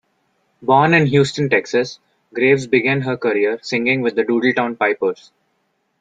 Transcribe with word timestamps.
Born 0.63 0.95
in 0.95 1.05
Houston, 1.05 1.47
Texas, 1.47 1.99
Graves 2.33 2.65
began 2.65 3.01
her 3.01 3.15
career 3.17 3.59
singing 3.61 4.01
with 4.01 4.15
The 4.15 4.23
Doodletown 4.23 4.79
Pipers. 4.79 5.31